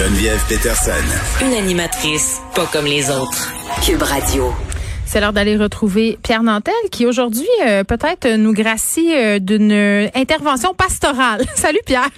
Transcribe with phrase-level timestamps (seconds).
[0.00, 0.92] Geneviève Peterson.
[1.42, 3.52] Une animatrice pas comme les autres.
[3.84, 4.50] Cube Radio.
[5.04, 10.72] C'est l'heure d'aller retrouver Pierre Nantel qui aujourd'hui euh, peut-être nous gracie euh, d'une intervention
[10.72, 11.44] pastorale.
[11.54, 12.08] Salut Pierre.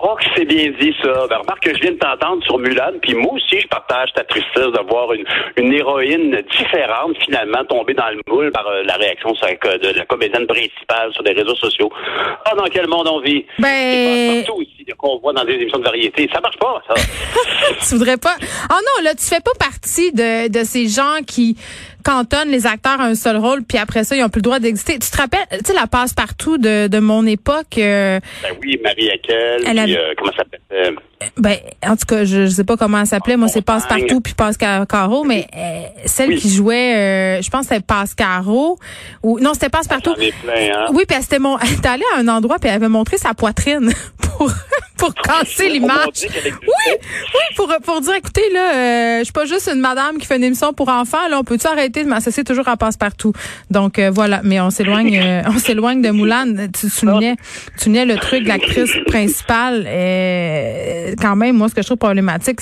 [0.00, 1.26] Oh, que c'est bien dit, ça.
[1.30, 4.24] Ben, remarque que je viens de t'entendre sur Mulan, puis moi aussi, je partage ta
[4.24, 5.24] tristesse de voir une,
[5.56, 10.46] une héroïne différente, finalement, tomber dans le moule par euh, la réaction de la comédienne
[10.46, 11.90] principale sur les réseaux sociaux.
[12.44, 13.46] Ah, dans quel monde on vit?
[13.58, 14.44] Ben...
[14.44, 16.28] partout ici, qu'on voit dans des émissions de variété.
[16.32, 16.94] Ça marche pas, ça.
[17.88, 18.34] tu voudrais pas...
[18.70, 21.56] Oh non, là, tu fais pas partie de, de ces gens qui
[22.04, 24.58] cantonnent les acteurs à un seul rôle, puis après ça, ils ont plus le droit
[24.60, 24.98] d'exister.
[24.98, 27.78] Tu te rappelles, tu sais, la passe-partout de, de mon époque...
[27.78, 30.60] Euh, ben oui, Marie Haquel, euh, comment ça s'appelle?
[30.72, 30.90] Euh,
[31.38, 33.36] ben, en tout cas, je, je sais pas comment elle s'appelait.
[33.36, 35.46] Moi, c'est Passe-Partout puis Passe-Caro, mais
[36.04, 38.78] celle qui jouait, je pense que c'était Passe-Caro.
[39.22, 40.14] Ou, non, c'était Passe-Partout.
[40.20, 40.86] Hein?
[40.92, 41.58] Oui, puis c'était mon...
[41.84, 44.50] Elle allée à un endroit, puis elle avait montré sa poitrine pour
[44.96, 46.24] pour casser l'image.
[46.24, 50.26] Oui, oui, pour, pour dire, écoutez, là, euh, je suis pas juste une madame qui
[50.26, 53.32] fait une émission pour enfants, là, on peut-tu arrêter de m'associer toujours à passe-partout?
[53.70, 56.46] Donc, euh, voilà, mais on s'éloigne, euh, on s'éloigne de Moulin.
[56.72, 57.36] Tu soulignais,
[57.76, 59.84] tu soulignais le truc l'actrice principale,
[61.20, 62.60] quand même, moi, ce que je trouve problématique,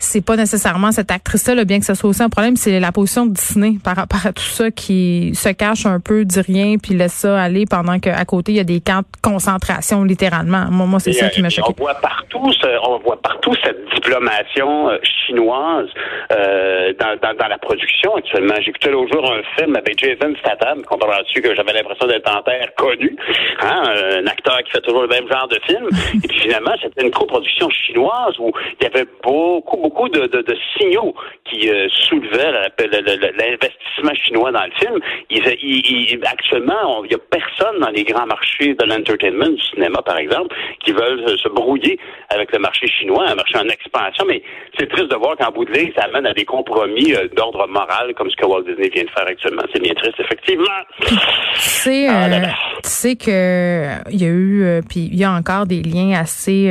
[0.00, 3.26] c'est pas nécessairement cette actrice-là, bien que ce soit aussi un problème, c'est la position
[3.26, 6.94] de Disney par rapport à tout ça qui se cache un peu, dit rien, puis
[6.94, 10.66] laisse ça aller pendant qu'à côté, il y a des camps de concentration, littéralement.
[10.70, 11.72] Moi, moi c'est ça qui m'a choqué.
[11.78, 12.50] On voit partout,
[12.82, 15.88] on voit partout cette diplomation euh, chinoise
[16.32, 18.54] euh, dans, dans, dans, la production actuellement.
[18.64, 22.68] J'écoutais l'autre jour un film avec Jason Statham, comprends-tu que j'avais l'impression d'être en terre
[22.76, 23.16] connu,
[23.60, 23.82] hein,
[24.18, 25.88] un acteur qui fait toujours le même genre de film.
[26.24, 30.26] Et puis finalement, c'était une coproduction chinoise où il y avait beaucoup, beaucoup beaucoup de,
[30.26, 34.98] de, de signaux qui euh, soulevaient l'investissement chinois dans le film.
[35.30, 40.18] Il, actuellement, il n'y a personne dans les grands marchés de l'entertainment, du cinéma par
[40.18, 41.98] exemple, qui veulent se brouiller
[42.30, 44.24] avec le marché chinois, un marché en expansion.
[44.28, 44.42] Mais
[44.78, 47.66] c'est triste de voir qu'en bout de ligne, ça amène à des compromis euh, d'ordre
[47.66, 49.62] moral, comme ce que Walt Disney vient de faire actuellement.
[49.72, 50.80] C'est bien triste, effectivement.
[51.00, 51.14] Tu
[51.54, 52.46] sais, ah euh,
[52.82, 56.68] tu sais que il y a eu, puis il y a encore des liens assez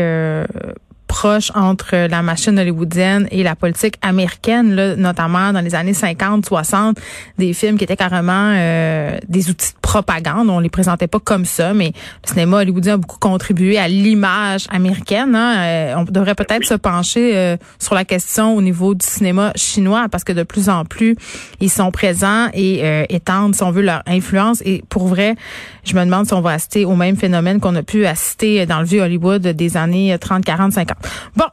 [1.20, 6.46] proche entre la machine hollywoodienne et la politique américaine, là, notamment dans les années 50,
[6.46, 6.98] 60,
[7.38, 10.50] des films qui étaient carrément euh, des outils de propagande.
[10.50, 11.92] On les présentait pas comme ça, mais
[12.24, 15.36] le cinéma hollywoodien a beaucoup contribué à l'image américaine.
[15.36, 15.58] Hein.
[15.58, 20.08] Euh, on devrait peut-être se pencher euh, sur la question au niveau du cinéma chinois
[20.10, 21.18] parce que de plus en plus,
[21.60, 24.62] ils sont présents et étendent, si on veut, leur influence.
[24.64, 25.36] Et pour vrai,
[25.84, 28.80] je me demande si on va assister au même phénomène qu'on a pu assister dans
[28.80, 31.09] le vieux Hollywood des années 30, 40, 50.
[31.36, 31.46] Bon,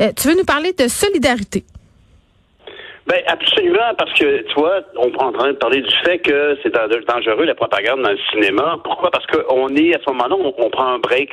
[0.00, 1.64] euh, tu veux nous parler de solidarité?
[3.06, 6.56] Ben absolument, parce que tu vois, on est en train de parler du fait que
[6.62, 8.78] c'est dangereux la propagande dans le cinéma.
[8.84, 9.10] Pourquoi?
[9.10, 11.30] Parce qu'on est à ce moment-là, on prend un break,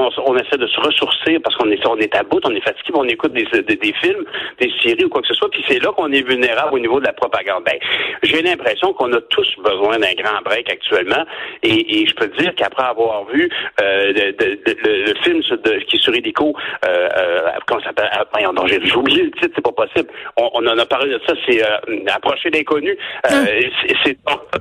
[0.00, 2.92] on, essaie de se ressourcer parce qu'on est, on est à bout, on est fatigué,
[2.94, 4.24] on écoute des, des, films,
[4.60, 7.00] des séries ou quoi que ce soit, puis c'est là qu'on est vulnérable au niveau
[7.00, 7.64] de la propagande.
[7.64, 7.78] Ben,
[8.22, 11.24] j'ai l'impression qu'on a tous besoin d'un grand break actuellement,
[11.62, 13.48] et, je peux te dire qu'après avoir vu
[13.80, 18.10] euh, le, film qui est sur Helico, euh, euh, comment ça s'appelle?
[18.12, 18.24] Ah,
[18.66, 20.08] j'ai oublié le titre, c'est pas possible.
[20.36, 22.96] On, en a parlé de ça, c'est euh, Approcher l'inconnu.
[23.30, 23.60] Euh,
[24.04, 24.18] c'est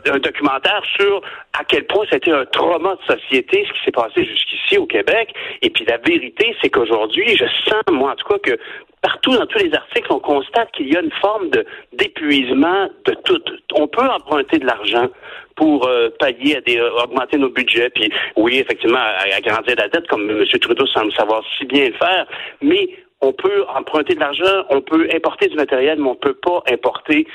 [0.10, 1.22] un documentaire sur
[1.58, 5.29] à quel point c'était un trauma de société, ce qui s'est passé jusqu'ici au Québec.
[5.62, 8.60] Et puis la vérité, c'est qu'aujourd'hui, je sens, moi en tout cas, que
[9.02, 11.50] partout dans tous les articles, on constate qu'il y a une forme
[11.94, 13.42] d'épuisement de tout.
[13.76, 15.08] On peut emprunter de l'argent
[15.56, 19.00] pour euh, pallier à euh, augmenter nos budgets, puis oui, effectivement,
[19.36, 20.46] agrandir la dette, comme M.
[20.46, 22.26] Trudeau semble savoir si bien le faire,
[22.62, 22.90] mais
[23.22, 26.64] on peut emprunter de l'argent, on peut importer du matériel, mais on ne peut pas
[26.72, 27.28] importer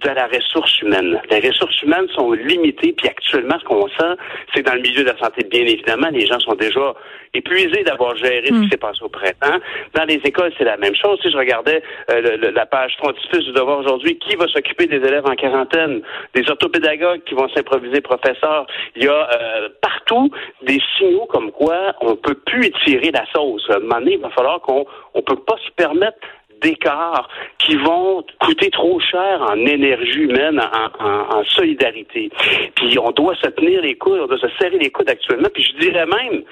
[0.00, 1.20] de la ressource humaine.
[1.30, 4.14] Les ressources humaines sont limitées, puis actuellement, ce qu'on sent,
[4.54, 6.94] c'est dans le milieu de la santé, bien évidemment, les gens sont déjà
[7.34, 8.70] épuisés d'avoir géré ce qui hmm.
[8.70, 9.58] s'est passé au printemps.
[9.94, 11.18] Dans les écoles, c'est la même chose.
[11.22, 15.26] Si je regardais euh, la page frontispice du devoir aujourd'hui, qui va s'occuper des élèves
[15.26, 16.00] en quarantaine?
[16.34, 18.66] Des orthopédagogues qui vont s'improviser professeurs.
[18.96, 20.30] Il y a euh, partout
[20.62, 23.68] des signaux comme quoi on peut plus étirer la sauce.
[23.70, 26.18] À un moment donné, il va falloir qu'on on peut pas se permettre
[26.60, 27.28] d'écart
[27.58, 30.60] qui vont coûter trop cher en énergie humaine,
[31.00, 32.30] en, solidarité.
[32.76, 35.48] Puis on doit se tenir les coudes, on doit se serrer les coudes actuellement.
[35.52, 36.42] Puis je dirais même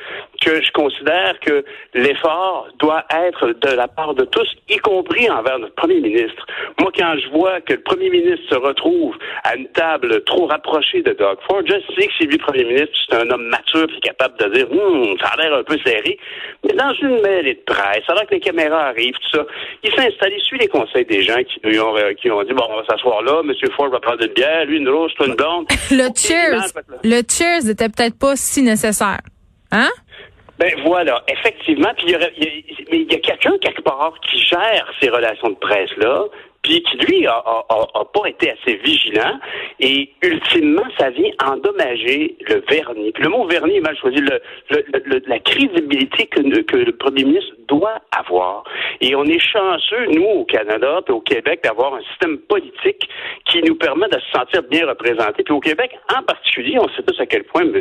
[0.41, 1.64] que je considère que
[1.94, 6.47] l'effort doit être de la part de tous, y compris envers notre premier ministre.
[6.81, 11.03] Moi, quand je vois que le premier ministre se retrouve à une table trop rapprochée
[11.03, 13.88] de Doug Ford, je sais que c'est lui le premier ministre, c'est un homme mature
[13.97, 16.19] et capable de dire, hum, ça a l'air un peu serré.
[16.64, 19.47] Mais dans une mêlée de presse, alors que les caméras arrivent, tout ça,
[19.96, 22.64] s'est installé, suit les conseils des gens qui lui ont, euh, qui ont dit, bon,
[22.69, 23.52] on va s'asseoir là, M.
[23.76, 25.66] Ford va prendre une bière, lui une rose, toi une blonde.
[25.90, 26.72] le cheers,
[27.02, 29.20] le cheers n'était peut-être pas si nécessaire.
[29.72, 29.90] Hein?
[30.58, 31.93] Ben voilà, effectivement.
[31.96, 32.32] Puis il y, aurait,
[32.90, 36.25] mais il y a quelqu'un quelque part qui gère ces relations de presse là,
[36.67, 39.39] puis qui lui a, a, pas été assez vigilant
[39.79, 43.13] et ultimement ça vient endommager le vernis.
[43.13, 44.41] Puis le mot vernis est mal choisi, le,
[44.71, 48.65] le, la crédibilité que, que le premier ministre doit avoir.
[49.01, 53.09] Et on est chanceux, nous, au Canada et au Québec, d'avoir un système politique
[53.45, 55.45] qui nous permet de se sentir bien représentés.
[55.45, 57.79] Puis au Québec, en particulier, on sait tous à quel point M.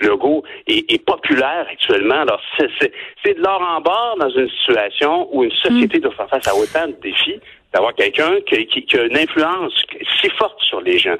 [0.00, 2.20] Legault est, est populaire actuellement.
[2.20, 6.02] Alors, c'est de l'or en bord dans une situation où une société mm.
[6.02, 7.40] doit faire face à autant de défis
[7.72, 9.72] d'avoir quelqu'un qui, qui, a une influence
[10.20, 11.16] si forte sur les gens.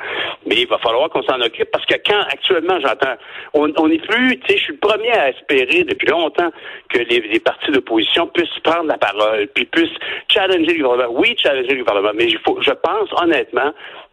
[0.47, 3.17] Mais il va falloir qu'on s'en occupe parce que quand actuellement j'entends,
[3.55, 6.51] on n'est plus, tu sais, je suis le premier à espérer depuis longtemps
[6.89, 11.19] que les, les partis d'opposition puissent prendre la parole, puis puissent challenger le gouvernement.
[11.19, 13.73] Oui, challenger le gouvernement, mais il faut, je pense honnêtement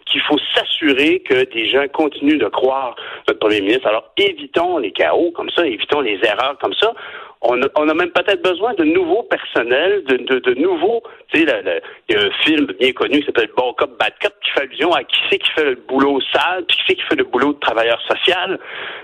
[0.10, 2.96] qu'il faut s'assurer que des gens continuent de croire
[3.28, 3.88] notre premier ministre.
[3.88, 6.94] Alors évitons les chaos comme ça, évitons les erreurs comme ça
[7.42, 11.02] on a, on a même peut-être besoin de nouveaux personnels, de, de, de nouveaux.
[11.32, 11.46] Tu sais,
[12.10, 14.62] il y a un film bien connu qui s'appelle Bon Cop, Bad Cop qui fait
[14.62, 17.24] allusion à qui c'est qui fait le boulot sale, puis qui c'est qui fait le
[17.24, 18.60] boulot de travailleur social.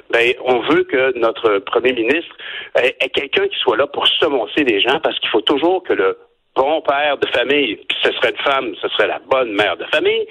[0.09, 2.35] Ben, on veut que notre premier ministre
[2.75, 6.17] ait, quelqu'un qui soit là pour semoncer les gens, parce qu'il faut toujours que le
[6.55, 9.85] bon père de famille, puis ce serait une femme, ce serait la bonne mère de
[9.85, 10.25] famille,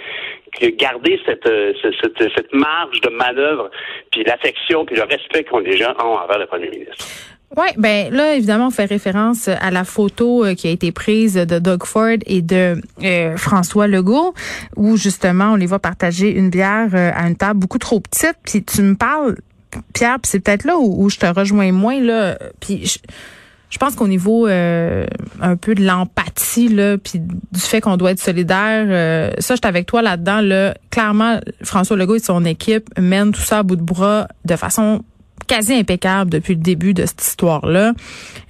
[0.79, 1.49] garder cette,
[1.83, 3.71] cette, cette marge de manœuvre,
[4.11, 7.34] puis l'affection, puis le respect que les gens ont envers le premier ministre.
[7.57, 11.35] Oui, ben là, évidemment, on fait référence à la photo euh, qui a été prise
[11.35, 14.35] de Doug Ford et de euh, François Legault,
[14.77, 18.37] où justement, on les voit partager une bière euh, à une table beaucoup trop petite.
[18.45, 19.37] Puis tu me parles,
[19.93, 22.37] Pierre, puis c'est peut-être là où, je te rejoins moins, là.
[22.59, 22.99] Puis
[23.71, 28.21] je, pense qu'au niveau un peu de l'empathie, là, puis du fait qu'on doit être
[28.21, 30.41] solidaire, ça, je suis avec toi là-dedans.
[30.41, 30.75] Là.
[30.91, 35.03] Clairement, François Legault et son équipe mènent tout ça à bout de bras de façon
[35.47, 37.93] quasi impeccable depuis le début de cette histoire-là.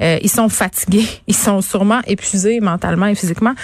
[0.01, 3.55] Euh, ils sont fatigués, ils sont sûrement épuisés mentalement et physiquement.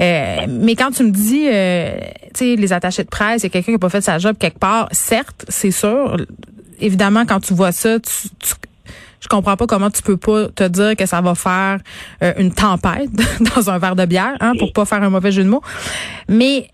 [0.00, 1.98] Euh, mais quand tu me dis, euh,
[2.34, 4.18] tu sais, les attachés de presse, il y a quelqu'un qui n'a pas fait sa
[4.18, 6.16] job quelque part, certes, c'est sûr.
[6.80, 8.54] Évidemment, quand tu vois ça, tu, tu
[9.18, 11.78] je comprends pas comment tu peux pas te dire que ça va faire
[12.36, 13.10] une tempête
[13.56, 15.62] dans un verre de bière, hein, pour pas faire un mauvais jeu de mots.
[16.28, 16.68] Mais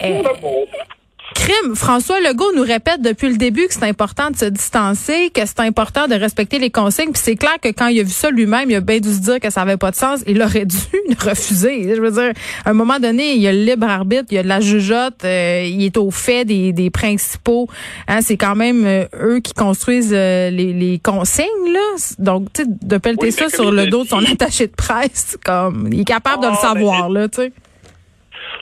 [1.32, 1.74] crime.
[1.74, 5.60] François Legault nous répète depuis le début que c'est important de se distancer, que c'est
[5.60, 7.12] important de respecter les consignes.
[7.12, 9.20] Puis c'est clair que quand il a vu ça lui-même, il a bien dû se
[9.20, 10.20] dire que ça avait pas de sens.
[10.26, 10.76] Il aurait dû
[11.18, 11.94] refuser.
[11.94, 12.32] Je veux dire,
[12.64, 14.60] à un moment donné, il y a le libre arbitre, il y a de la
[14.60, 17.68] jugeote, euh, il est au fait des, des principaux.
[18.08, 21.80] Hein, c'est quand même euh, eux qui construisent euh, les, les, consignes là.
[22.18, 25.88] Donc, tu sais, de pelleter ça sur le dos de son attaché de presse, comme
[25.92, 27.52] il est capable de le ah, savoir là, tu sais.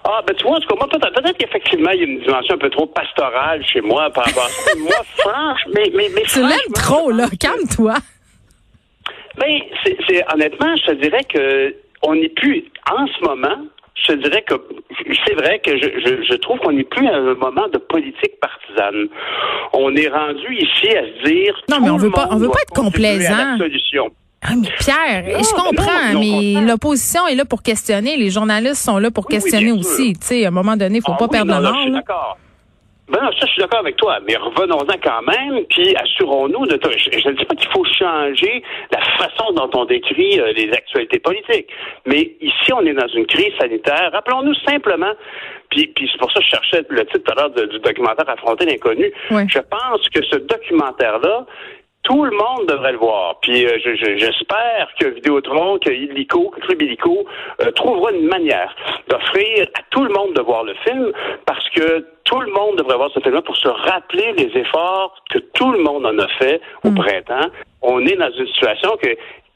[0.04, 3.64] Ah, ben tu vois, peut-être qu'effectivement, il y a une dimension un peu trop pastorale
[3.66, 4.72] chez moi par rapport à ça.
[4.78, 7.26] moi, franchement, mais, mais, mais Tu l'aimes trop, là.
[7.38, 7.94] Calme-toi.
[9.38, 13.56] Ben, c'est, honnêtement, je te dirais que on n'est plus, en ce moment,
[13.94, 14.54] je te dirais que
[15.26, 18.40] c'est vrai que je, je, je trouve qu'on n'est plus à un moment de politique
[18.40, 19.08] partisane.
[19.72, 21.60] On est rendu ici à se dire.
[21.68, 23.58] Non, mais on veut pas, on veut pas être complaisant.
[24.50, 28.16] Ah, mais Pierre, je comprends, mais l'opposition est là pour questionner.
[28.16, 30.14] Les journalistes sont là pour questionner aussi.
[30.14, 31.90] Tu sais, à un moment donné, il faut ah pas perdre le nord.
[31.90, 32.38] d'accord.
[33.10, 36.78] Ben ça, je suis d'accord avec toi, mais revenons-en quand même, puis assurons-nous de...
[36.80, 38.62] Je ne dis pas qu'il faut changer
[38.92, 41.66] la façon dont on décrit euh, les actualités politiques,
[42.06, 44.10] mais ici, on est dans une crise sanitaire.
[44.12, 45.12] Rappelons-nous simplement,
[45.70, 48.28] puis, puis c'est pour ça que je cherchais le titre tout à l'heure du documentaire
[48.28, 49.12] Affronter l'inconnu.
[49.30, 51.46] Je pense que ce documentaire-là,
[52.02, 53.38] tout le monde devrait le voir.
[53.40, 53.78] Puis euh,
[54.16, 57.26] j'espère que Vidéotron, que Illico, que Club Illico
[57.60, 58.74] euh, trouvera une manière
[59.08, 61.12] d'offrir à tout le monde de voir le film
[61.44, 65.38] parce que tout le monde devrait voir ce film-là pour se rappeler les efforts que
[65.54, 66.94] tout le monde en a fait au mm.
[66.94, 67.50] printemps.
[67.82, 69.08] On est dans une situation que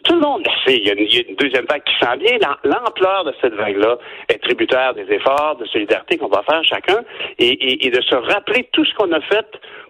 [0.04, 0.78] tout le monde le sait.
[0.78, 2.38] Il y, a une, deuxième vague qui s'en vient.
[2.64, 3.96] L'ampleur de cette vague-là
[4.28, 7.00] est tributaire des efforts de solidarité qu'on va faire chacun
[7.38, 9.46] et, et de se rappeler tout ce qu'on a fait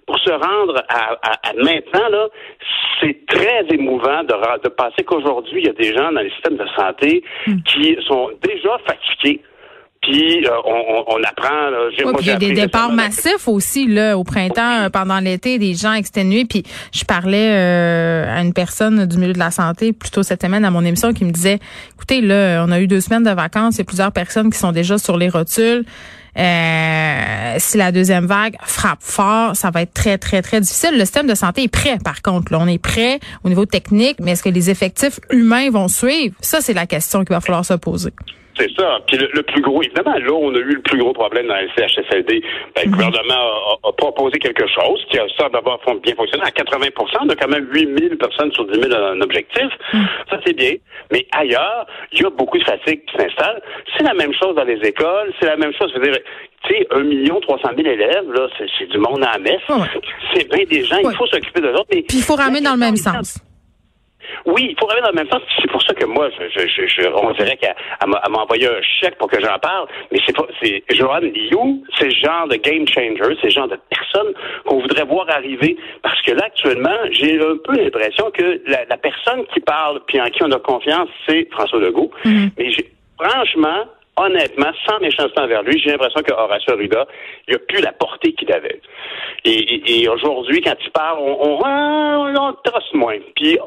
[0.06, 2.28] pour se rendre à, maintenant, là,
[3.00, 6.56] c'est très émouvant de, de penser qu'aujourd'hui, il y a des gens dans les systèmes
[6.56, 7.56] de santé hmm.
[7.66, 9.40] qui sont déjà fatigués.
[10.04, 11.70] Puis euh, on, apprend.
[11.70, 11.88] Là,
[12.20, 16.44] il y a des départs massifs aussi là au printemps, pendant l'été, des gens exténués.
[16.44, 20.64] Puis je parlais euh, à une personne du milieu de la santé plutôt cette semaine
[20.64, 21.58] à mon émission qui me disait,
[21.94, 24.58] écoutez là, on a eu deux semaines de vacances, il y a plusieurs personnes qui
[24.58, 25.84] sont déjà sur les rotules.
[26.36, 30.90] Euh, si la deuxième vague frappe fort, ça va être très, très, très difficile.
[30.94, 32.52] Le système de santé est prêt, par contre.
[32.52, 36.34] Là, on est prêt au niveau technique, mais est-ce que les effectifs humains vont suivre?
[36.40, 38.10] Ça, c'est la question qu'il va falloir se poser.
[38.56, 38.98] C'est ça.
[39.06, 41.68] Puis le, plus gros, évidemment, là, on a eu le plus gros problème dans le
[41.76, 42.42] CHSLD.
[42.74, 42.94] Ben, Le mhm.
[42.94, 46.44] gouvernement a, proposé quelque chose qui a ça d'avoir bien fonctionné.
[46.44, 46.86] À 80
[47.20, 49.68] on a quand même 8 000 personnes sur 10 000 un objectif.
[49.92, 50.06] Mhm.
[50.30, 50.74] Ça, c'est bien.
[51.10, 53.60] Mais ailleurs, il y a beaucoup de fatigue qui s'installe.
[53.96, 55.32] C'est la même chose dans les écoles.
[55.40, 55.90] C'est la même chose.
[55.94, 56.20] Je veux dire,
[56.66, 59.62] tu sais, 1 million 300 000 élèves, là, c'est du monde à la messe.
[60.34, 60.98] C'est bien des gens.
[60.98, 61.86] Il faut s'occuper de l'autre.
[61.90, 63.40] Puis il faut ramener dans le même sens.
[64.46, 65.42] Oui, il faut revenir dans le même sens.
[65.60, 67.74] C'est pour ça que moi, je, je, je on dirait qu'elle
[68.06, 69.88] m'a envoyé un chèque pour que j'en parle.
[70.12, 73.68] Mais c'est pas, c'est Joanne Liu, c'est le genre de game changer, c'est le genre
[73.68, 74.32] de personne
[74.66, 75.76] qu'on voudrait voir arriver.
[76.02, 80.26] Parce que là, actuellement, j'ai un peu l'impression que la, personne qui parle puis en
[80.26, 82.10] qui on a confiance, c'est François Legault.
[82.24, 82.50] Mm-hmm.
[82.58, 82.70] Mais
[83.18, 83.84] franchement,
[84.16, 87.06] honnêtement, sans méchanceté envers lui, j'ai l'impression que Horacio Arruda,
[87.48, 88.80] il a plus la portée qu'il avait.
[89.44, 93.18] Et, aujourd'hui, quand il parle, on, on, on, on trosse moins.
[93.34, 93.58] Puis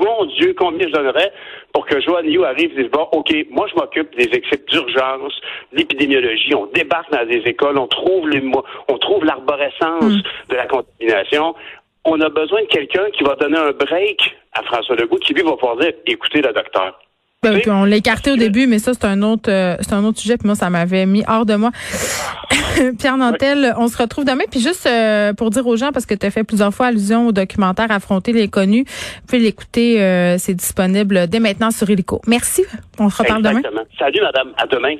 [0.00, 1.32] mon Dieu, combien je donnerais
[1.72, 5.32] pour que Joanne Yu arrive et dise, bon, OK, moi, je m'occupe des équipes d'urgence,
[5.72, 8.42] d'épidémiologie, on débarque dans des écoles, on trouve les,
[8.88, 10.22] on trouve l'arborescence hmm.
[10.50, 11.54] de la contamination.
[12.04, 15.42] On a besoin de quelqu'un qui va donner un break à François Legault, qui lui
[15.42, 16.98] va pouvoir dire, écoutez le docteur.
[17.44, 20.20] Ben, on l'a écarté au début, mais ça, c'est un autre, euh, c'est un autre
[20.20, 20.36] sujet.
[20.36, 21.72] Puis moi, ça m'avait mis hors de moi.
[23.00, 24.44] Pierre Nantel, on se retrouve demain.
[24.48, 27.26] Puis juste euh, pour dire aux gens, parce que tu as fait plusieurs fois allusion
[27.26, 30.00] au documentaire Affronter les connus, vous pouvez l'écouter.
[30.00, 32.20] Euh, c'est disponible dès maintenant sur Helico.
[32.28, 32.62] Merci.
[33.00, 33.82] On se reparle Exactement.
[33.98, 34.52] Salut, madame.
[34.56, 34.94] À demain.